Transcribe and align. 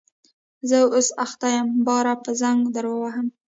زه 0.69 0.77
اوس 0.93 1.07
اخته 1.25 1.47
یم 1.55 1.69
باره 1.87 2.13
به 2.23 2.31
زنګ 2.41 2.61
در 2.75 2.85
ووهم 2.89 3.27